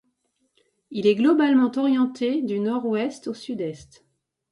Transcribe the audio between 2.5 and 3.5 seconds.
nord-ouest au